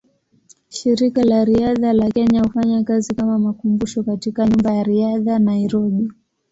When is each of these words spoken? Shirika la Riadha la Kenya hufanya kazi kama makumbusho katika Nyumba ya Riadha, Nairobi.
Shirika 0.69 1.23
la 1.23 1.45
Riadha 1.45 1.93
la 1.93 2.11
Kenya 2.11 2.41
hufanya 2.43 2.83
kazi 2.83 3.15
kama 3.15 3.39
makumbusho 3.39 4.03
katika 4.03 4.47
Nyumba 4.47 4.73
ya 4.73 4.83
Riadha, 4.83 5.39
Nairobi. 5.39 6.11